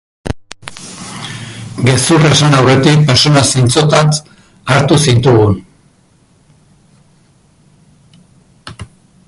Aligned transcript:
Gezurra 1.89 2.31
esan 2.37 2.55
aurretik 2.61 3.03
pertsona 3.11 3.43
zintzotzat 3.57 4.33
hartu 4.75 4.99
zintugun. 5.09 5.55